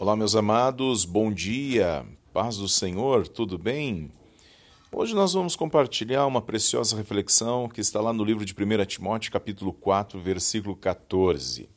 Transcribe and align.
Olá, 0.00 0.14
meus 0.14 0.36
amados, 0.36 1.04
bom 1.04 1.32
dia, 1.32 2.06
paz 2.32 2.56
do 2.56 2.68
Senhor, 2.68 3.26
tudo 3.26 3.58
bem? 3.58 4.12
Hoje 4.92 5.12
nós 5.12 5.32
vamos 5.32 5.56
compartilhar 5.56 6.24
uma 6.24 6.40
preciosa 6.40 6.96
reflexão 6.96 7.68
que 7.68 7.80
está 7.80 8.00
lá 8.00 8.12
no 8.12 8.22
livro 8.22 8.44
de 8.44 8.54
1 8.54 8.86
Timóteo, 8.86 9.32
capítulo 9.32 9.72
4, 9.72 10.20
versículo 10.20 10.76
14. 10.76 11.68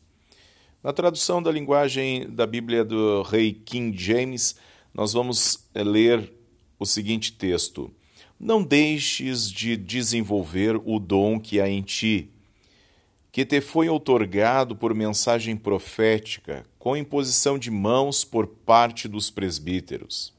Na 0.84 0.94
tradução 0.94 1.42
da 1.42 1.52
linguagem 1.52 2.30
da 2.30 2.46
Bíblia 2.46 2.86
do 2.86 3.24
rei 3.24 3.54
King 3.54 3.98
James, 3.98 4.56
nós 4.94 5.14
vamos 5.14 5.68
eh, 5.74 5.84
ler 5.84 6.32
o 6.78 6.86
seguinte 6.86 7.34
texto: 7.34 7.92
Não 8.40 8.62
deixes 8.62 9.52
de 9.52 9.76
desenvolver 9.76 10.80
o 10.86 11.00
dom 11.00 11.40
que 11.40 11.60
há 11.60 11.68
em 11.68 11.82
ti 11.82 12.30
que 13.32 13.46
te 13.46 13.62
foi 13.62 13.88
outorgado 13.88 14.76
por 14.76 14.94
mensagem 14.94 15.56
profética, 15.56 16.66
com 16.82 16.98
imposição 16.98 17.60
de 17.60 17.70
mãos 17.70 18.24
por 18.24 18.48
parte 18.48 19.08
dos 19.08 19.30
presbíteros. 19.30 20.34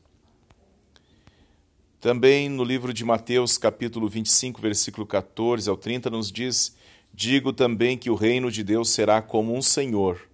Também 2.01 2.49
no 2.49 2.65
livro 2.65 2.93
de 2.93 3.05
Mateus, 3.05 3.57
capítulo 3.57 4.09
25, 4.09 4.61
versículo 4.61 5.07
14 5.07 5.71
ao 5.71 5.77
30, 5.77 6.11
nos 6.11 6.33
diz: 6.33 6.75
Digo 7.15 7.53
também 7.53 7.97
que 7.97 8.11
o 8.11 8.17
reino 8.17 8.51
de 8.51 8.65
Deus 8.65 8.91
será 8.91 9.23
como 9.23 9.57
um 9.57 9.63
senhor, 9.63 10.29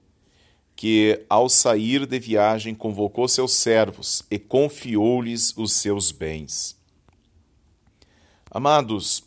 que 0.74 1.26
ao 1.28 1.46
sair 1.46 2.06
de 2.06 2.18
viagem 2.18 2.74
convocou 2.74 3.28
seus 3.28 3.52
servos 3.52 4.22
e 4.30 4.38
confiou-lhes 4.38 5.54
os 5.58 5.74
seus 5.74 6.10
bens. 6.10 6.74
Amados, 8.50 9.22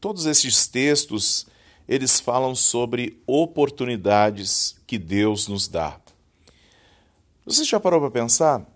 todos 0.00 0.26
esses 0.26 0.66
textos 0.66 1.46
eles 1.88 2.20
falam 2.20 2.54
sobre 2.54 3.22
oportunidades 3.26 4.76
que 4.86 4.98
Deus 4.98 5.48
nos 5.48 5.68
dá. 5.68 6.00
Você 7.44 7.64
já 7.64 7.78
parou 7.78 8.00
para 8.00 8.10
pensar 8.10 8.66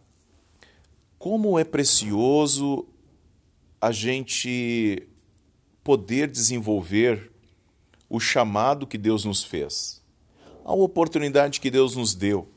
como 1.19 1.59
é 1.59 1.65
precioso 1.65 2.87
a 3.81 3.91
gente 3.91 5.09
poder 5.83 6.31
desenvolver 6.31 7.33
o 8.11 8.21
chamado 8.21 8.87
que 8.87 8.99
Deus 8.99 9.25
nos 9.25 9.43
fez, 9.43 10.03
a 10.65 10.73
oportunidade 10.73 11.61
que 11.61 11.71
Deus 11.71 11.97
nos 11.97 12.15
deu. 12.15 12.49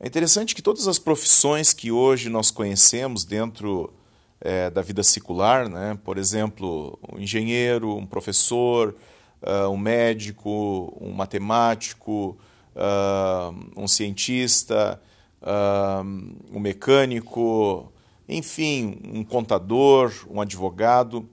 É 0.00 0.06
interessante 0.06 0.54
que 0.54 0.62
todas 0.62 0.88
as 0.88 0.98
profissões 0.98 1.72
que 1.72 1.92
hoje 1.92 2.28
nós 2.28 2.50
conhecemos 2.50 3.24
dentro 3.24 3.92
é, 4.40 4.68
da 4.68 4.82
vida 4.82 5.02
secular, 5.02 5.68
né? 5.68 5.98
por 6.02 6.18
exemplo, 6.18 6.98
um 7.12 7.20
engenheiro, 7.20 7.96
um 7.96 8.04
professor, 8.04 8.96
uh, 9.42 9.68
um 9.68 9.76
médico, 9.76 10.96
um 11.00 11.12
matemático, 11.12 12.36
uh, 12.74 13.54
um 13.76 13.88
cientista, 13.88 15.00
uh, 15.42 16.04
um 16.52 16.60
mecânico, 16.60 17.92
enfim, 18.28 18.98
um 19.04 19.24
contador, 19.24 20.12
um 20.30 20.40
advogado. 20.40 21.28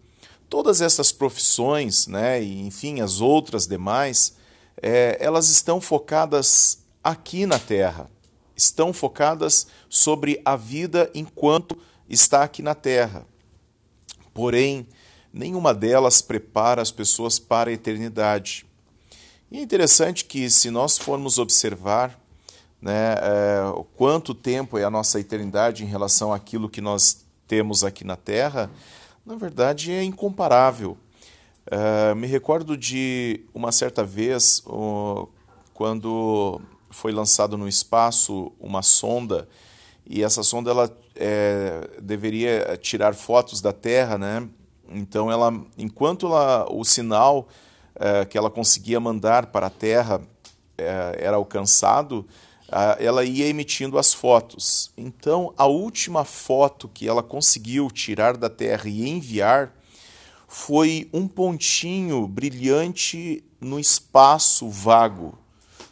Todas 0.49 0.81
essas 0.81 1.11
profissões, 1.11 2.07
né, 2.07 2.41
e 2.41 2.61
enfim, 2.65 3.01
as 3.01 3.21
outras 3.21 3.67
demais, 3.67 4.35
é, 4.81 5.17
elas 5.19 5.49
estão 5.49 5.79
focadas 5.79 6.79
aqui 7.03 7.45
na 7.45 7.59
Terra, 7.59 8.09
estão 8.55 8.91
focadas 8.91 9.67
sobre 9.87 10.41
a 10.43 10.55
vida 10.55 11.09
enquanto 11.13 11.77
está 12.09 12.43
aqui 12.43 12.63
na 12.63 12.73
Terra. 12.73 13.25
Porém, 14.33 14.87
nenhuma 15.33 15.73
delas 15.73 16.21
prepara 16.21 16.81
as 16.81 16.91
pessoas 16.91 17.39
para 17.39 17.69
a 17.69 17.73
eternidade. 17.73 18.65
E 19.51 19.57
é 19.57 19.61
interessante 19.61 20.25
que, 20.25 20.49
se 20.49 20.69
nós 20.69 20.97
formos 20.97 21.37
observar 21.37 22.19
né, 22.81 23.13
é, 23.13 23.83
quanto 23.95 24.33
tempo 24.33 24.77
é 24.77 24.83
a 24.83 24.89
nossa 24.89 25.19
eternidade 25.19 25.83
em 25.83 25.87
relação 25.87 26.31
àquilo 26.31 26.69
que 26.69 26.81
nós 26.81 27.25
temos 27.47 27.83
aqui 27.83 28.03
na 28.03 28.15
Terra, 28.15 28.69
na 29.25 29.35
verdade 29.35 29.91
é 29.91 30.03
incomparável. 30.03 30.97
É, 31.65 32.13
me 32.15 32.27
recordo 32.27 32.77
de 32.77 33.41
uma 33.53 33.71
certa 33.71 34.03
vez, 34.03 34.63
quando 35.73 36.61
foi 36.89 37.11
lançado 37.11 37.57
no 37.57 37.67
espaço 37.67 38.51
uma 38.59 38.81
sonda, 38.81 39.47
e 40.05 40.23
essa 40.23 40.41
sonda 40.41 40.71
ela 40.71 40.97
é, 41.15 41.87
deveria 42.01 42.77
tirar 42.81 43.13
fotos 43.13 43.61
da 43.61 43.71
Terra, 43.71 44.17
né? 44.17 44.47
Então, 44.91 45.31
ela, 45.31 45.53
enquanto 45.77 46.25
ela, 46.25 46.67
o 46.71 46.83
sinal 46.83 47.47
é, 47.95 48.25
que 48.25 48.37
ela 48.37 48.49
conseguia 48.49 48.99
mandar 48.99 49.47
para 49.47 49.67
a 49.67 49.69
Terra 49.69 50.21
é, 50.77 51.17
era 51.19 51.37
alcançado, 51.37 52.25
ela 52.99 53.23
ia 53.23 53.47
emitindo 53.47 53.97
as 53.97 54.13
fotos. 54.13 54.91
Então, 54.95 55.51
a 55.57 55.65
última 55.65 56.23
foto 56.23 56.87
que 56.87 57.07
ela 57.07 57.23
conseguiu 57.23 57.89
tirar 57.89 58.37
da 58.37 58.47
Terra 58.47 58.87
e 58.87 59.09
enviar 59.09 59.73
foi 60.47 61.09
um 61.11 61.27
pontinho 61.27 62.27
brilhante 62.27 63.43
no 63.59 63.79
espaço 63.79 64.69
vago. 64.69 65.37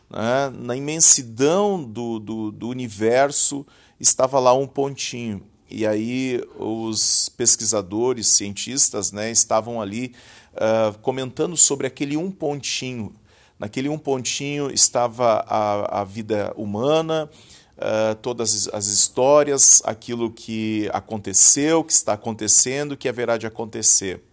Né? 0.09 0.51
Na 0.53 0.75
imensidão 0.75 1.83
do, 1.83 2.19
do, 2.19 2.51
do 2.51 2.67
universo 2.69 3.65
estava 3.99 4.39
lá 4.39 4.53
um 4.53 4.67
pontinho. 4.67 5.43
E 5.69 5.85
aí 5.85 6.41
os 6.57 7.29
pesquisadores, 7.29 8.27
cientistas, 8.27 9.11
né, 9.11 9.29
estavam 9.29 9.81
ali 9.81 10.13
uh, 10.53 10.97
comentando 10.99 11.57
sobre 11.57 11.87
aquele 11.87 12.15
um 12.15 12.31
pontinho. 12.31 13.13
Naquele 13.59 13.89
um 13.89 13.97
pontinho 13.97 14.71
estava 14.71 15.43
a, 15.47 16.01
a 16.01 16.03
vida 16.03 16.53
humana, 16.55 17.29
uh, 17.77 18.15
todas 18.21 18.69
as 18.71 18.87
histórias, 18.87 19.81
aquilo 19.83 20.31
que 20.31 20.89
aconteceu, 20.93 21.83
que 21.83 21.93
está 21.93 22.13
acontecendo, 22.13 22.95
que 22.95 23.09
haverá 23.09 23.37
de 23.37 23.47
acontecer. 23.47 24.26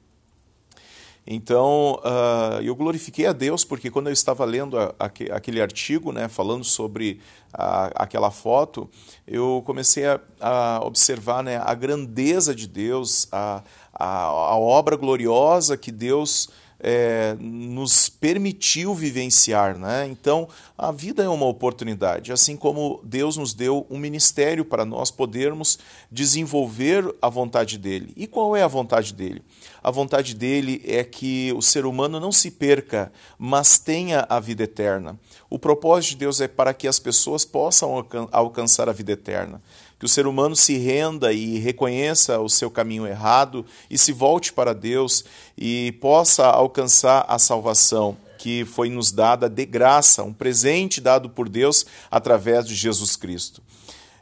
Então, 1.27 1.99
uh, 2.05 2.61
eu 2.63 2.75
glorifiquei 2.75 3.27
a 3.27 3.33
Deus 3.33 3.65
porque 3.65 3.91
quando 3.91 4.09
eu 4.09 4.13
estava 4.13 4.45
lendo 4.45 4.79
a, 4.79 4.95
a, 4.99 5.07
aquele 5.07 5.61
artigo, 5.61 6.13
né, 6.13 6.29
falando 6.29 6.65
sobre 6.65 7.19
a, 7.53 8.03
aquela 8.03 8.31
foto, 8.31 8.91
eu 9.27 9.63
comecei 9.65 10.05
a, 10.07 10.81
observar 10.85 11.43
né, 11.43 11.59
a 11.65 11.73
grandeza 11.73 12.55
de 12.55 12.67
Deus, 12.67 13.27
a, 13.33 13.63
a, 13.95 14.59
obra 14.59 14.97
gloriosa 14.97 15.79
que 15.79 15.91
Deus 15.91 16.51
é, 16.81 17.37
nos 17.41 18.09
permitiu 18.09 18.95
vivenciar. 18.95 19.79
Né? 19.79 20.07
Então, 20.07 20.49
a 20.77 20.93
vida 20.93 21.23
é 21.23 21.29
uma 21.29 21.47
oportunidade, 21.47 22.33
assim 22.33 22.57
como 22.57 23.01
Deus 23.03 23.37
nos 23.37 23.55
deu 23.55 23.87
um 23.89 23.99
ministério 23.99 24.65
para 24.65 24.85
nós 24.85 25.11
podermos 25.11 25.79
desenvolver 26.11 27.15
a 27.21 27.29
vontade 27.29 27.79
dele. 27.79 28.13
E 28.17 28.27
qual 28.27 28.57
é 28.57 28.63
a 28.63 28.69
vontade 28.69 29.15
dele? 29.15 29.43
A 29.83 29.91
vontade 29.91 30.35
dele 30.35 30.83
é 30.87 31.05
que 31.05 31.53
o 31.57 31.63
ser 31.63 31.85
humano 31.87 32.19
não 32.19 32.33
se 32.33 32.51
perca, 32.51 33.13
mas 33.39 33.79
tenha 33.79 34.27
a 34.29 34.41
vida 34.41 34.65
eterna. 34.65 35.19
O 35.51 35.59
propósito 35.59 36.11
de 36.11 36.17
Deus 36.17 36.41
é 36.41 36.49
para 36.49 36.75
que 36.75 36.89
as 36.89 36.99
pessoas 36.99 37.45
possam 37.45 38.05
alcançar 38.33 38.89
a 38.89 38.93
vida 38.93 39.13
eterna 39.13 39.63
que 39.99 40.05
o 40.05 40.09
ser 40.09 40.27
humano 40.27 40.57
se 40.57 40.77
renda 40.77 41.33
e 41.33 41.59
reconheça 41.59 42.41
o 42.41 42.49
seu 42.49 42.71
caminho 42.71 43.07
errado 43.07 43.65
e 43.89 43.97
se 43.97 44.13
volte 44.13 44.53
para 44.53 44.75
Deus 44.75 45.25
e 45.57 45.93
possa 46.01 46.47
alcançar 46.47 47.25
a 47.29 47.39
salvação 47.39 48.17
que 48.39 48.65
foi 48.67 48.91
nos 48.91 49.11
dada 49.11 49.49
de 49.49 49.65
graça, 49.65 50.23
um 50.23 50.33
presente 50.33 51.01
dado 51.01 51.31
por 51.31 51.49
Deus 51.49 51.87
através 52.11 52.67
de 52.67 52.75
Jesus 52.75 53.17
Cristo. 53.17 53.63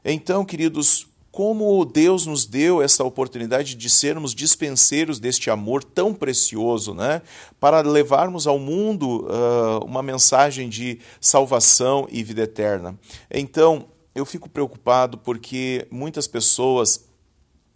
Então, 0.05 0.45
queridos, 0.45 1.09
como 1.33 1.85
Deus 1.87 2.27
nos 2.27 2.45
deu 2.45 2.83
essa 2.83 3.03
oportunidade 3.03 3.75
de 3.75 3.89
sermos 3.89 4.35
dispenseiros 4.35 5.19
deste 5.19 5.49
amor 5.49 5.83
tão 5.83 6.13
precioso, 6.13 6.93
né? 6.93 7.23
Para 7.59 7.81
levarmos 7.81 8.47
ao 8.47 8.59
mundo 8.59 9.27
uh, 9.27 9.83
uma 9.83 10.03
mensagem 10.03 10.69
de 10.69 11.01
salvação 11.19 12.07
e 12.11 12.23
vida 12.23 12.43
eterna. 12.43 12.97
Então, 13.31 13.87
eu 14.15 14.25
fico 14.25 14.49
preocupado 14.49 15.19
porque 15.19 15.87
muitas 15.91 16.27
pessoas 16.27 17.09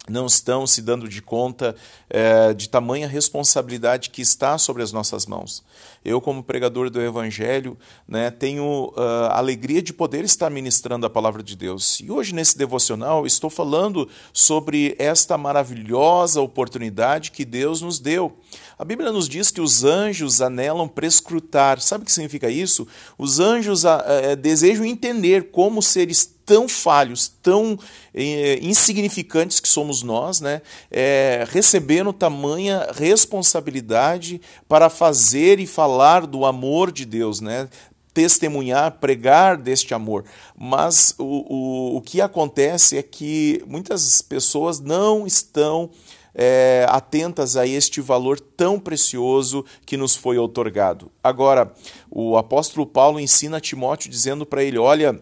não 0.08 0.26
estão 0.26 0.66
se 0.66 0.82
dando 0.82 1.08
de 1.08 1.20
conta 1.20 1.74
é, 2.08 2.54
de 2.54 2.68
tamanha 2.68 3.08
responsabilidade 3.08 4.10
que 4.10 4.22
está 4.22 4.58
sobre 4.58 4.82
as 4.82 4.92
nossas 4.92 5.26
mãos. 5.26 5.64
Eu, 6.04 6.20
como 6.20 6.42
pregador 6.42 6.88
do 6.88 7.00
Evangelho, 7.00 7.76
né, 8.06 8.30
tenho 8.30 8.92
uh, 8.96 9.26
a 9.30 9.38
alegria 9.38 9.82
de 9.82 9.92
poder 9.92 10.24
estar 10.24 10.48
ministrando 10.48 11.04
a 11.04 11.10
palavra 11.10 11.42
de 11.42 11.56
Deus. 11.56 11.98
E 11.98 12.12
hoje, 12.12 12.32
nesse 12.32 12.56
devocional, 12.56 13.26
estou 13.26 13.50
falando 13.50 14.08
sobre 14.32 14.94
esta 15.00 15.36
maravilhosa 15.36 16.40
oportunidade 16.40 17.32
que 17.32 17.44
Deus 17.44 17.82
nos 17.82 17.98
deu. 17.98 18.38
A 18.78 18.84
Bíblia 18.84 19.10
nos 19.10 19.28
diz 19.28 19.50
que 19.50 19.60
os 19.60 19.82
anjos 19.82 20.40
anelam 20.40 20.86
prescrutar. 20.86 21.80
Sabe 21.80 22.02
o 22.02 22.06
que 22.06 22.12
significa 22.12 22.48
isso? 22.48 22.86
Os 23.18 23.40
anjos 23.40 23.82
uh, 23.82 24.36
desejam 24.38 24.84
entender 24.84 25.50
como 25.50 25.82
seres 25.82 26.35
tão 26.46 26.68
falhos, 26.68 27.28
tão 27.42 27.76
eh, 28.14 28.60
insignificantes 28.62 29.58
que 29.58 29.68
somos 29.68 30.04
nós, 30.04 30.40
né, 30.40 30.62
é, 30.90 31.44
recebendo 31.50 32.12
tamanha 32.12 32.88
responsabilidade 32.94 34.40
para 34.68 34.88
fazer 34.88 35.58
e 35.58 35.66
falar 35.66 36.24
do 36.24 36.46
amor 36.46 36.92
de 36.92 37.04
Deus, 37.04 37.40
né, 37.40 37.68
testemunhar, 38.14 38.92
pregar 38.92 39.58
deste 39.58 39.92
amor. 39.92 40.24
Mas 40.56 41.14
o, 41.18 41.24
o, 41.24 41.96
o 41.96 42.00
que 42.00 42.20
acontece 42.20 42.96
é 42.96 43.02
que 43.02 43.62
muitas 43.66 44.22
pessoas 44.22 44.80
não 44.80 45.26
estão 45.26 45.90
é, 46.34 46.86
atentas 46.88 47.56
a 47.56 47.66
este 47.66 48.00
valor 48.00 48.38
tão 48.38 48.78
precioso 48.78 49.64
que 49.84 49.96
nos 49.96 50.14
foi 50.14 50.38
otorgado. 50.38 51.10
Agora, 51.22 51.72
o 52.10 52.36
apóstolo 52.36 52.86
Paulo 52.86 53.18
ensina 53.18 53.56
a 53.56 53.60
Timóteo 53.60 54.10
dizendo 54.10 54.46
para 54.46 54.62
ele: 54.62 54.78
olha, 54.78 55.20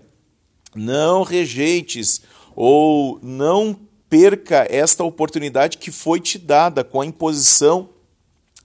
não 0.75 1.23
rejeites 1.23 2.23
ou 2.55 3.19
não 3.23 3.79
perca 4.09 4.67
esta 4.71 5.03
oportunidade 5.03 5.79
que 5.79 5.91
foi 5.91 6.21
te 6.21 6.39
dada 6.39 6.85
com 6.85 7.01
a 7.01 7.07
imposição 7.07 7.89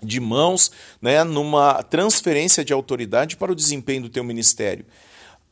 de 0.02 0.20
mãos, 0.20 0.72
né, 1.02 1.24
numa 1.24 1.84
transferência 1.84 2.64
de 2.64 2.72
autoridade 2.72 3.36
para 3.36 3.52
o 3.52 3.56
desempenho 3.56 4.04
do 4.04 4.10
teu 4.10 4.24
ministério. 4.24 4.86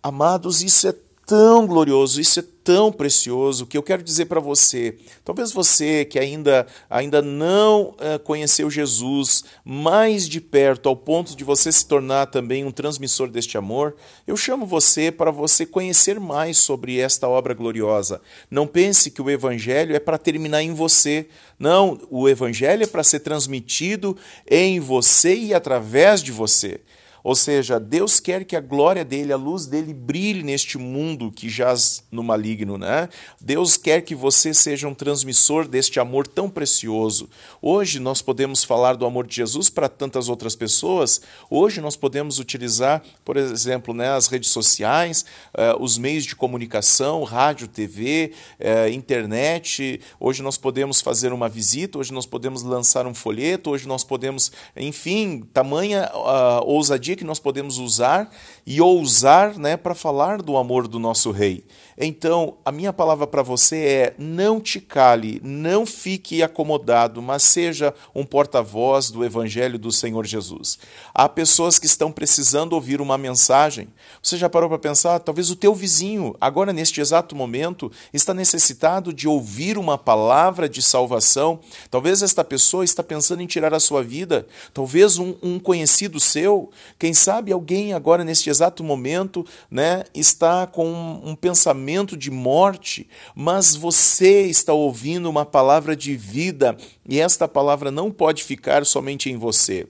Amados, 0.01 0.61
isso 0.61 0.87
é 0.87 0.95
tão 1.27 1.67
glorioso, 1.67 2.21
isso 2.21 2.39
é 2.39 2.43
tão 2.63 2.89
precioso 2.89 3.65
que 3.65 3.77
eu 3.77 3.83
quero 3.83 4.01
dizer 4.01 4.27
para 4.27 4.39
você. 4.39 4.97
Talvez 5.25 5.51
você 5.51 6.05
que 6.05 6.17
ainda, 6.17 6.65
ainda 6.89 7.21
não 7.21 7.89
uh, 7.89 8.17
conheceu 8.23 8.71
Jesus 8.71 9.43
mais 9.63 10.27
de 10.27 10.39
perto, 10.39 10.87
ao 10.87 10.95
ponto 10.95 11.35
de 11.35 11.43
você 11.43 11.69
se 11.69 11.85
tornar 11.85 12.27
também 12.27 12.63
um 12.63 12.71
transmissor 12.71 13.29
deste 13.29 13.57
amor, 13.57 13.97
eu 14.25 14.37
chamo 14.37 14.65
você 14.65 15.11
para 15.11 15.29
você 15.29 15.65
conhecer 15.65 16.17
mais 16.17 16.59
sobre 16.59 16.97
esta 16.97 17.27
obra 17.27 17.53
gloriosa. 17.53 18.21
Não 18.49 18.65
pense 18.65 19.11
que 19.11 19.21
o 19.21 19.29
Evangelho 19.29 19.93
é 19.93 19.99
para 19.99 20.17
terminar 20.17 20.63
em 20.63 20.73
você. 20.73 21.27
Não, 21.59 21.99
o 22.09 22.29
Evangelho 22.29 22.83
é 22.83 22.87
para 22.87 23.03
ser 23.03 23.19
transmitido 23.19 24.15
em 24.49 24.79
você 24.79 25.35
e 25.35 25.53
através 25.53 26.23
de 26.23 26.31
você. 26.31 26.79
Ou 27.23 27.35
seja, 27.35 27.79
Deus 27.79 28.19
quer 28.19 28.45
que 28.45 28.55
a 28.55 28.61
glória 28.61 29.03
dele, 29.03 29.33
a 29.33 29.37
luz 29.37 29.65
dele 29.65 29.93
brilhe 29.93 30.43
neste 30.43 30.77
mundo 30.77 31.31
que 31.31 31.49
jaz 31.49 32.03
no 32.11 32.23
maligno, 32.23 32.77
né? 32.77 33.09
Deus 33.41 33.75
quer 33.75 34.01
que 34.01 34.15
você 34.15 34.53
seja 34.53 34.87
um 34.87 34.93
transmissor 34.93 35.67
deste 35.67 35.99
amor 35.99 36.25
tão 36.25 36.49
precioso. 36.49 37.29
Hoje 37.61 37.99
nós 37.99 38.21
podemos 38.21 38.63
falar 38.63 38.95
do 38.95 39.05
amor 39.05 39.27
de 39.27 39.35
Jesus 39.35 39.69
para 39.69 39.89
tantas 39.89 40.29
outras 40.29 40.55
pessoas. 40.55 41.21
Hoje 41.49 41.81
nós 41.81 41.95
podemos 41.95 42.39
utilizar, 42.39 43.03
por 43.25 43.35
exemplo, 43.35 43.93
né, 43.93 44.09
as 44.09 44.27
redes 44.27 44.49
sociais, 44.49 45.25
uh, 45.53 45.81
os 45.83 45.97
meios 45.97 46.23
de 46.23 46.35
comunicação, 46.35 47.23
rádio, 47.23 47.67
TV, 47.67 48.31
uh, 48.59 48.89
internet. 48.89 49.99
Hoje 50.19 50.41
nós 50.41 50.57
podemos 50.57 51.01
fazer 51.01 51.33
uma 51.33 51.49
visita, 51.49 51.97
hoje 51.97 52.13
nós 52.13 52.25
podemos 52.25 52.63
lançar 52.63 53.05
um 53.05 53.13
folheto, 53.13 53.71
hoje 53.71 53.87
nós 53.87 54.03
podemos, 54.03 54.51
enfim, 54.75 55.43
tamanha 55.53 56.09
uh, 56.13 56.65
ousadia 56.65 57.16
que 57.17 57.25
nós 57.25 57.39
podemos 57.39 57.77
usar 57.77 58.31
e 58.65 58.79
ousar 58.79 59.57
né, 59.57 59.75
para 59.75 59.93
falar 59.93 60.41
do 60.41 60.55
amor 60.55 60.87
do 60.87 60.99
nosso 60.99 61.31
Rei. 61.31 61.65
Então, 61.99 62.57
a 62.63 62.71
minha 62.71 62.93
palavra 62.93 63.25
para 63.25 63.41
você 63.41 63.77
é: 63.77 64.15
não 64.19 64.61
te 64.61 64.79
cale, 64.79 65.41
não 65.43 65.83
fique 65.83 66.43
acomodado, 66.43 67.21
mas 67.23 67.41
seja 67.41 67.93
um 68.13 68.23
porta-voz 68.23 69.09
do 69.09 69.25
Evangelho 69.25 69.79
do 69.79 69.91
Senhor 69.91 70.23
Jesus. 70.23 70.77
Há 71.11 71.27
pessoas 71.27 71.79
que 71.79 71.87
estão 71.87 72.11
precisando 72.11 72.73
ouvir 72.73 73.01
uma 73.01 73.17
mensagem. 73.17 73.87
Você 74.21 74.37
já 74.37 74.47
parou 74.47 74.69
para 74.69 74.77
pensar? 74.77 75.19
Talvez 75.19 75.49
o 75.49 75.55
teu 75.55 75.73
vizinho, 75.73 76.35
agora 76.39 76.71
neste 76.71 77.01
exato 77.01 77.35
momento, 77.35 77.91
está 78.13 78.31
necessitado 78.31 79.11
de 79.11 79.27
ouvir 79.27 79.77
uma 79.77 79.97
palavra 79.97 80.69
de 80.69 80.83
salvação. 80.83 81.59
Talvez 81.89 82.21
esta 82.21 82.43
pessoa 82.43 82.85
está 82.85 83.01
pensando 83.01 83.41
em 83.41 83.47
tirar 83.47 83.73
a 83.73 83.79
sua 83.79 84.03
vida. 84.03 84.45
Talvez 84.71 85.17
um, 85.17 85.35
um 85.41 85.57
conhecido 85.57 86.19
seu, 86.19 86.69
quem 86.97 87.13
sabe 87.13 87.51
alguém 87.51 87.93
agora 87.93 88.23
neste 88.23 88.49
exato 88.49 88.83
momento, 88.83 89.45
né, 89.69 90.03
está 90.13 90.65
com 90.65 91.21
um 91.23 91.35
pensamento 91.35 91.57
pensamento 91.77 92.15
de 92.15 92.29
morte, 92.29 93.07
mas 93.35 93.75
você 93.75 94.41
está 94.43 94.71
ouvindo 94.71 95.29
uma 95.29 95.45
palavra 95.45 95.95
de 95.95 96.15
vida 96.15 96.77
e 97.07 97.19
esta 97.19 97.47
palavra 97.47 97.89
não 97.89 98.11
pode 98.11 98.43
ficar 98.43 98.85
somente 98.85 99.29
em 99.29 99.37
você. 99.37 99.87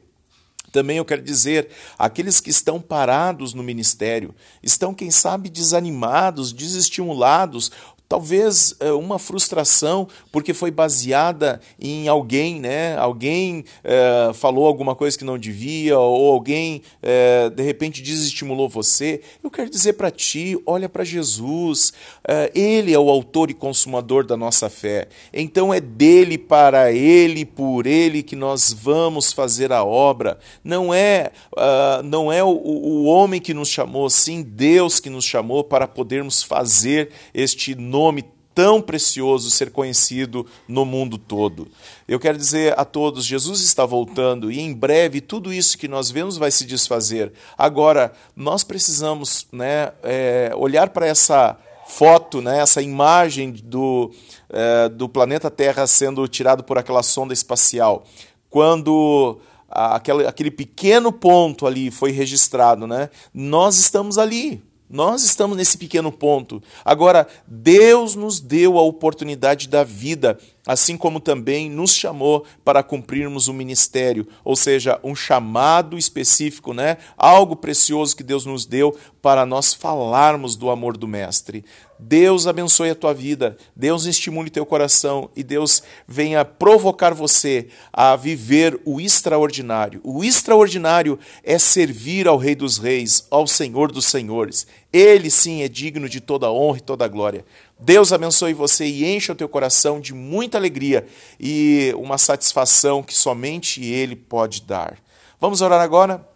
Também 0.72 0.98
eu 0.98 1.06
quero 1.06 1.22
dizer, 1.22 1.70
aqueles 1.98 2.40
que 2.40 2.50
estão 2.50 2.80
parados 2.80 3.54
no 3.54 3.64
ministério, 3.64 4.36
estão, 4.62 4.94
quem 4.94 5.10
sabe, 5.10 5.50
desanimados, 5.50 6.54
desestimulados, 6.54 7.72
Talvez 8.10 8.74
é, 8.80 8.90
uma 8.94 9.20
frustração 9.20 10.08
porque 10.32 10.54
foi 10.54 10.72
baseada 10.72 11.60
em 11.78 12.08
alguém, 12.08 12.58
né? 12.58 12.96
Alguém 12.96 13.66
é, 13.84 14.32
falou 14.34 14.66
alguma 14.66 14.96
coisa 14.96 15.18
que 15.18 15.26
não 15.26 15.38
devia, 15.38 16.00
ou 16.00 16.32
alguém 16.32 16.82
é, 17.04 17.50
de 17.50 17.62
repente 17.62 18.02
desestimulou 18.02 18.70
você. 18.70 19.20
Eu 19.44 19.52
quero 19.52 19.70
dizer 19.70 19.94
para 19.94 20.10
ti: 20.10 20.58
olha 20.66 20.88
para 20.88 21.04
Jesus, 21.04 21.92
é, 22.26 22.50
Ele 22.56 22.94
é 22.94 23.00
o 23.00 23.10
autor 23.10 23.52
e 23.52 23.54
consumador 23.54 24.26
da 24.26 24.38
nossa 24.38 24.70
fé. 24.70 25.10
Então 25.34 25.74
é 25.74 25.82
dele, 25.82 26.38
para 26.38 26.94
Ele, 26.94 27.44
por 27.44 27.86
Ele 27.86 28.24
que 28.24 28.38
nós 28.38 28.72
vamos 28.72 29.34
fazer 29.34 29.74
a 29.74 29.84
obra. 29.84 30.40
Não 30.64 30.94
é, 30.94 31.32
uh, 31.54 32.02
não 32.04 32.32
é 32.32 32.42
o, 32.42 32.48
o 32.48 33.04
homem 33.04 33.42
que 33.42 33.54
nos 33.54 33.68
chamou, 33.68 34.10
sim 34.10 34.42
Deus 34.42 35.02
que 35.02 35.10
nos 35.10 35.26
chamou 35.26 35.62
para 35.62 35.86
podermos 35.90 36.42
fazer 36.42 37.10
este 37.34 37.76
novo 37.76 37.97
nome 37.98 38.24
tão 38.54 38.80
precioso 38.80 39.50
ser 39.50 39.72
conhecido 39.72 40.46
no 40.68 40.86
mundo 40.86 41.18
todo. 41.18 41.68
Eu 42.08 42.20
quero 42.20 42.38
dizer 42.38 42.74
a 42.78 42.86
todos: 42.86 43.26
Jesus 43.26 43.62
está 43.62 43.86
voltando 43.86 44.52
e 44.52 44.60
em 44.60 44.74
breve 44.74 45.20
tudo 45.20 45.52
isso 45.52 45.78
que 45.78 45.88
nós 45.88 46.12
vemos 46.12 46.38
vai 46.38 46.52
se 46.52 46.64
desfazer. 46.64 47.34
Agora, 47.58 48.14
nós 48.36 48.64
precisamos 48.64 49.48
né, 49.52 49.92
é, 50.04 50.52
olhar 50.56 50.90
para 50.90 51.08
essa 51.08 51.58
foto, 51.88 52.42
né, 52.42 52.60
essa 52.60 52.82
imagem 52.82 53.52
do, 53.52 54.12
é, 54.50 54.90
do 54.90 55.10
planeta 55.10 55.50
Terra 55.50 55.88
sendo 55.88 56.28
tirado 56.28 56.64
por 56.64 56.78
aquela 56.78 57.02
sonda 57.02 57.34
espacial. 57.34 58.06
Quando 58.50 59.40
aquele, 59.70 60.28
aquele 60.28 60.52
pequeno 60.52 61.12
ponto 61.12 61.66
ali 61.66 61.90
foi 61.90 62.12
registrado, 62.12 62.86
né, 62.86 63.10
nós 63.34 63.78
estamos 63.78 64.18
ali. 64.18 64.64
Nós 64.90 65.24
estamos 65.24 65.58
nesse 65.58 65.78
pequeno 65.78 66.12
ponto. 66.12 66.64
Agora, 66.86 67.28
Deus 67.46 68.16
nos 68.16 68.40
deu 68.40 68.78
a 68.78 68.82
oportunidade 68.82 69.68
da 69.68 69.84
vida 69.84 70.40
assim 70.68 70.98
como 70.98 71.22
também 71.22 71.70
nos 71.70 71.96
chamou 71.96 72.44
para 72.64 72.84
cumprirmos 72.84 73.48
o 73.48 73.54
ministério, 73.54 74.28
ou 74.44 74.56
seja, 74.56 75.00
um 75.02 75.16
chamado 75.16 75.98
específico, 75.98 76.74
né? 76.74 76.98
Algo 77.18 77.56
precioso 77.56 78.16
que 78.16 78.24
Deus 78.24 78.46
nos 78.46 78.66
deu 78.66 78.96
para 79.22 79.46
nós 79.46 79.74
falarmos 79.74 80.58
do 80.58 80.70
amor 80.70 80.98
do 80.98 81.08
mestre. 81.08 81.64
Deus 82.00 82.46
abençoe 82.46 82.92
a 82.92 82.96
tua 82.96 83.14
vida, 83.14 83.58
Deus 83.76 84.06
estimule 84.06 84.52
teu 84.52 84.66
coração 84.66 85.32
e 85.36 85.44
Deus 85.44 85.82
venha 86.08 86.46
provocar 86.46 87.14
você 87.14 87.70
a 87.92 88.16
viver 88.16 88.80
o 88.86 89.02
extraordinário. 89.02 90.00
O 90.04 90.24
extraordinário 90.24 91.18
é 91.44 91.58
servir 91.58 92.28
ao 92.28 92.38
Rei 92.38 92.54
dos 92.54 92.78
Reis, 92.78 93.26
ao 93.32 93.48
Senhor 93.48 93.92
dos 93.92 94.06
Senhores. 94.06 94.68
Ele 94.94 95.30
sim 95.30 95.64
é 95.64 95.68
digno 95.68 96.08
de 96.08 96.22
toda 96.22 96.52
honra 96.52 96.78
e 96.78 96.82
toda 96.82 97.08
glória. 97.08 97.44
Deus 97.80 98.12
abençoe 98.12 98.54
você 98.54 98.86
e 98.86 99.06
encha 99.06 99.34
o 99.34 99.36
teu 99.36 99.48
coração 99.48 100.02
de 100.02 100.14
muita 100.14 100.58
alegria 100.58 101.06
e 101.40 101.94
uma 101.96 102.18
satisfação 102.18 103.04
que 103.04 103.14
somente 103.14 103.84
Ele 103.86 104.16
pode 104.16 104.64
dar. 104.64 104.98
Vamos 105.40 105.62
orar 105.62 105.80
agora? 105.80 106.28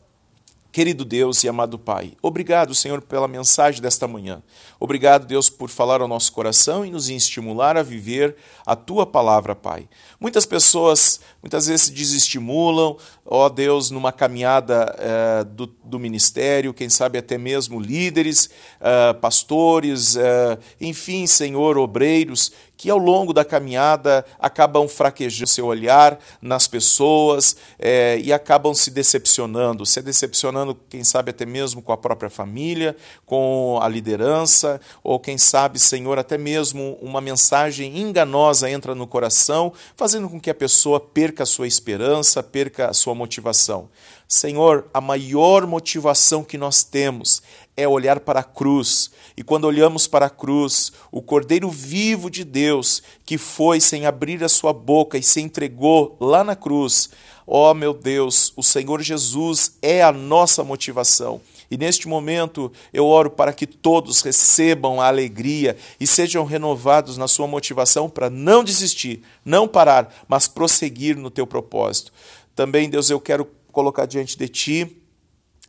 Querido 0.72 1.04
Deus 1.04 1.44
e 1.44 1.50
amado 1.50 1.78
Pai, 1.78 2.14
obrigado, 2.22 2.74
Senhor, 2.74 3.02
pela 3.02 3.28
mensagem 3.28 3.82
desta 3.82 4.08
manhã. 4.08 4.42
Obrigado, 4.80 5.28
Deus, 5.28 5.50
por 5.50 5.70
falar 5.70 6.00
ao 6.00 6.08
nosso 6.08 6.32
coração 6.32 6.86
e 6.86 6.90
nos 6.90 7.10
estimular 7.10 7.76
a 7.76 7.84
viver 7.84 8.38
a 8.66 8.74
tua 8.74 9.06
palavra, 9.06 9.54
Pai. 9.54 9.90
Muitas 10.18 10.46
pessoas 10.46 11.20
muitas 11.42 11.68
vezes 11.68 11.88
se 11.88 11.92
desestimulam, 11.92 12.96
ó 13.26 13.50
Deus, 13.50 13.92
numa 13.92 14.14
caminhada 14.14 14.96
eh, 14.98 15.44
do, 15.44 15.66
do, 15.66 16.00
ministério, 16.00 16.74
quem 16.74 16.88
sabe 16.88 17.18
até 17.18 17.38
mesmo 17.38 17.78
líderes, 17.78 18.50
eh, 18.80 19.14
pastores, 19.14 20.16
eh, 20.16 20.58
enfim, 20.80 21.28
Senhor, 21.28 21.78
obreiros, 21.78 22.52
que 22.82 22.90
ao 22.90 22.98
longo 22.98 23.32
da 23.32 23.46
caminhada 23.46 24.26
acabam 24.40 24.88
fraquejando 24.88 25.46
seu 25.46 25.68
olhar 25.68 26.18
nas 26.42 26.68
pessoas 26.68 27.56
é, 27.78 28.18
e 28.18 28.34
acabam 28.34 28.74
se 28.74 28.90
decepcionando, 28.90 29.86
se 29.86 30.02
decepcionando, 30.02 30.76
quem 30.90 31.04
sabe 31.04 31.30
até 31.30 31.46
mesmo 31.46 31.84
com 31.84 31.92
a 31.92 31.98
própria 31.98 32.28
família, 32.28 32.96
com 33.24 33.78
a 33.80 33.88
liderança, 33.88 34.82
ou 35.04 35.20
quem 35.20 35.38
sabe, 35.38 35.78
Senhor, 35.78 36.18
até 36.18 36.40
mesmo 36.40 36.98
uma 37.04 37.22
mensagem 37.22 38.00
enganosa 38.00 38.68
entra 38.68 38.96
no 38.96 39.06
coração, 39.06 39.72
fazendo 39.96 40.28
com 40.28 40.42
que 40.42 40.50
a 40.50 40.56
pessoa 40.56 41.00
perca 41.00 41.44
a 41.44 41.46
sua 41.46 41.68
esperança, 41.68 42.42
perca 42.42 42.88
a 42.88 42.94
sua 42.96 43.14
motivação. 43.14 43.90
Senhor, 44.32 44.88
a 44.94 45.02
maior 45.02 45.68
motivação 45.68 46.42
que 46.42 46.58
nós 46.58 46.86
temos 46.86 47.44
é 47.76 47.86
olhar 47.86 48.22
para 48.22 48.40
a 48.40 48.44
cruz. 48.44 49.12
E 49.36 49.44
quando 49.44 49.66
olhamos 49.66 50.08
para 50.08 50.28
a 50.28 50.30
cruz, 50.30 50.94
o 51.12 51.22
Cordeiro 51.22 51.70
vivo 51.70 52.30
de 52.30 52.46
Deus, 52.46 53.04
que 53.26 53.38
foi 53.38 53.82
sem 53.82 54.06
abrir 54.06 54.42
a 54.42 54.48
sua 54.48 54.72
boca 54.72 55.18
e 55.18 55.24
se 55.24 55.42
entregou 55.42 56.16
lá 56.18 56.46
na 56.46 56.56
cruz, 56.56 57.10
ó 57.46 57.72
oh, 57.72 57.74
meu 57.74 57.94
Deus, 57.94 58.54
o 58.56 58.64
Senhor 58.64 59.02
Jesus 59.02 59.78
é 59.82 60.02
a 60.02 60.14
nossa 60.14 60.64
motivação. 60.64 61.42
E 61.70 61.76
neste 61.76 62.08
momento 62.08 62.72
eu 62.94 63.06
oro 63.08 63.32
para 63.32 63.52
que 63.52 63.68
todos 63.68 64.22
recebam 64.22 65.02
a 65.02 65.08
alegria 65.08 65.76
e 66.00 66.08
sejam 66.08 66.46
renovados 66.46 67.18
na 67.18 67.28
sua 67.28 67.48
motivação 67.48 68.10
para 68.10 68.30
não 68.30 68.64
desistir, 68.64 69.24
não 69.44 69.68
parar, 69.68 70.24
mas 70.26 70.48
prosseguir 70.48 71.18
no 71.18 71.30
teu 71.30 71.46
propósito. 71.46 72.14
Também, 72.56 72.90
Deus, 72.90 73.10
eu 73.10 73.20
quero 73.20 73.46
colocar 73.72 74.06
diante 74.06 74.38
de 74.38 74.48
ti 74.48 75.02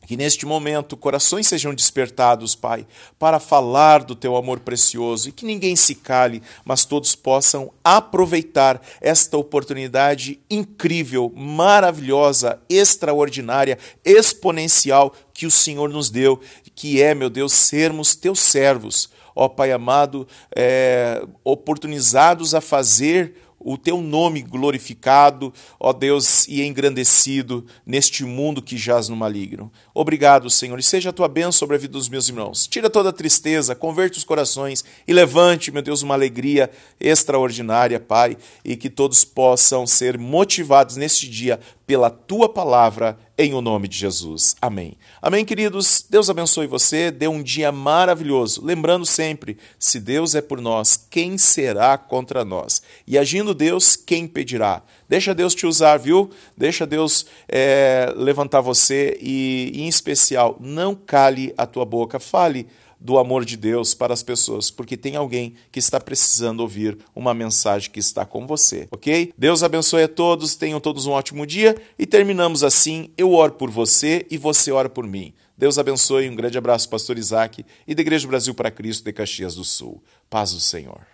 que 0.06 0.16
neste 0.16 0.44
momento 0.44 0.96
corações 0.96 1.46
sejam 1.46 1.72
despertados, 1.74 2.54
Pai, 2.54 2.86
para 3.18 3.38
falar 3.38 4.02
do 4.02 4.14
teu 4.14 4.36
amor 4.36 4.60
precioso 4.60 5.28
e 5.28 5.32
que 5.32 5.44
ninguém 5.44 5.76
se 5.76 5.94
cale, 5.94 6.42
mas 6.64 6.84
todos 6.84 7.14
possam 7.14 7.72
aproveitar 7.84 8.82
esta 9.00 9.36
oportunidade 9.36 10.40
incrível, 10.50 11.32
maravilhosa, 11.34 12.60
extraordinária, 12.68 13.78
exponencial 14.04 15.14
que 15.32 15.46
o 15.46 15.50
Senhor 15.50 15.88
nos 15.88 16.10
deu, 16.10 16.40
que 16.74 17.00
é, 17.00 17.14
meu 17.14 17.30
Deus, 17.30 17.52
sermos 17.52 18.16
teus 18.16 18.40
servos. 18.40 19.10
Ó 19.34 19.48
Pai 19.48 19.72
amado, 19.72 20.26
é, 20.54 21.24
oportunizados 21.44 22.54
a 22.54 22.60
fazer 22.60 23.34
o 23.64 23.76
teu 23.76 24.00
nome 24.00 24.42
glorificado, 24.42 25.52
ó 25.78 25.92
Deus, 25.92 26.46
e 26.48 26.62
engrandecido 26.62 27.64
neste 27.86 28.24
mundo 28.24 28.62
que 28.62 28.76
jaz 28.76 29.08
no 29.08 29.16
maligno. 29.16 29.70
Obrigado, 29.94 30.50
Senhor, 30.50 30.78
e 30.78 30.82
seja 30.82 31.10
a 31.10 31.12
tua 31.12 31.28
bênção 31.28 31.52
sobre 31.52 31.76
a 31.76 31.78
vida 31.78 31.92
dos 31.92 32.08
meus 32.08 32.28
irmãos. 32.28 32.66
Tira 32.66 32.90
toda 32.90 33.10
a 33.10 33.12
tristeza, 33.12 33.74
converte 33.74 34.18
os 34.18 34.24
corações 34.24 34.84
e 35.06 35.12
levante, 35.12 35.70
meu 35.70 35.82
Deus, 35.82 36.02
uma 36.02 36.14
alegria 36.14 36.70
extraordinária, 37.00 38.00
Pai, 38.00 38.36
e 38.64 38.76
que 38.76 38.90
todos 38.90 39.24
possam 39.24 39.86
ser 39.86 40.18
motivados 40.18 40.96
neste 40.96 41.28
dia 41.28 41.60
pela 41.86 42.10
tua 42.10 42.48
palavra, 42.48 43.18
em 43.42 43.54
o 43.54 43.60
nome 43.60 43.88
de 43.88 43.98
Jesus. 43.98 44.54
Amém. 44.60 44.96
Amém, 45.20 45.44
queridos. 45.44 46.06
Deus 46.08 46.30
abençoe 46.30 46.68
você, 46.68 47.10
dê 47.10 47.26
um 47.26 47.42
dia 47.42 47.72
maravilhoso. 47.72 48.64
Lembrando 48.64 49.04
sempre: 49.04 49.58
se 49.80 49.98
Deus 49.98 50.36
é 50.36 50.40
por 50.40 50.60
nós, 50.60 50.96
quem 51.10 51.36
será 51.36 51.98
contra 51.98 52.44
nós? 52.44 52.80
E 53.04 53.18
agindo 53.18 53.52
Deus, 53.52 53.96
quem 53.96 54.28
pedirá? 54.28 54.82
Deixa 55.08 55.34
Deus 55.34 55.56
te 55.56 55.66
usar, 55.66 55.96
viu? 55.96 56.30
Deixa 56.56 56.86
Deus 56.86 57.26
é, 57.48 58.12
levantar 58.16 58.60
você 58.60 59.18
e, 59.20 59.72
em 59.74 59.88
especial, 59.88 60.56
não 60.60 60.94
cale 60.94 61.52
a 61.58 61.66
tua 61.66 61.84
boca, 61.84 62.20
fale 62.20 62.68
do 63.02 63.18
amor 63.18 63.44
de 63.44 63.56
Deus 63.56 63.94
para 63.94 64.14
as 64.14 64.22
pessoas, 64.22 64.70
porque 64.70 64.96
tem 64.96 65.16
alguém 65.16 65.54
que 65.72 65.80
está 65.80 65.98
precisando 65.98 66.60
ouvir 66.60 66.96
uma 67.14 67.34
mensagem 67.34 67.90
que 67.90 67.98
está 67.98 68.24
com 68.24 68.46
você, 68.46 68.86
ok? 68.90 69.32
Deus 69.36 69.62
abençoe 69.62 70.04
a 70.04 70.08
todos, 70.08 70.54
tenham 70.54 70.80
todos 70.80 71.06
um 71.06 71.10
ótimo 71.10 71.44
dia 71.44 71.76
e 71.98 72.06
terminamos 72.06 72.62
assim. 72.62 73.10
Eu 73.16 73.32
oro 73.32 73.52
por 73.52 73.70
você 73.70 74.24
e 74.30 74.38
você 74.38 74.70
ora 74.70 74.88
por 74.88 75.06
mim. 75.06 75.34
Deus 75.58 75.78
abençoe, 75.78 76.28
um 76.28 76.36
grande 76.36 76.56
abraço, 76.56 76.88
Pastor 76.88 77.18
Isaac 77.18 77.64
e 77.86 77.94
da 77.94 78.02
Igreja 78.02 78.26
Brasil 78.28 78.54
para 78.54 78.70
Cristo 78.70 79.04
de 79.04 79.12
Caxias 79.12 79.56
do 79.56 79.64
Sul. 79.64 80.02
Paz 80.30 80.52
do 80.52 80.60
Senhor. 80.60 81.11